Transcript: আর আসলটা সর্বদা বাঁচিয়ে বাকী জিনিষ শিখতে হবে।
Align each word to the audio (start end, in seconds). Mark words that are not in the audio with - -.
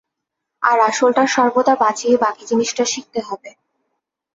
আর 0.63 0.77
আসলটা 0.89 1.23
সর্বদা 1.27 1.73
বাঁচিয়ে 1.75 2.15
বাকী 2.17 2.43
জিনিষ 2.45 2.69
শিখতে 2.85 3.19
হবে। 3.27 3.49